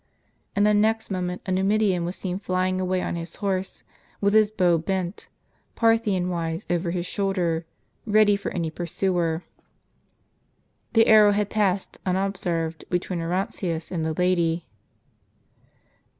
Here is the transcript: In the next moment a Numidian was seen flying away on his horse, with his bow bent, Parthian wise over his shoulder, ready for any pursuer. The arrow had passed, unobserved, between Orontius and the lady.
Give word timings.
In 0.55 0.63
the 0.63 0.73
next 0.73 1.11
moment 1.11 1.43
a 1.45 1.51
Numidian 1.51 2.05
was 2.05 2.15
seen 2.15 2.39
flying 2.39 2.81
away 2.81 3.03
on 3.03 3.15
his 3.15 3.35
horse, 3.35 3.83
with 4.19 4.33
his 4.33 4.49
bow 4.49 4.79
bent, 4.79 5.27
Parthian 5.75 6.27
wise 6.27 6.65
over 6.71 6.89
his 6.89 7.05
shoulder, 7.05 7.67
ready 8.07 8.35
for 8.35 8.49
any 8.49 8.71
pursuer. 8.71 9.43
The 10.93 11.05
arrow 11.05 11.33
had 11.33 11.51
passed, 11.51 11.99
unobserved, 12.03 12.83
between 12.89 13.21
Orontius 13.21 13.91
and 13.91 14.03
the 14.03 14.13
lady. 14.13 14.65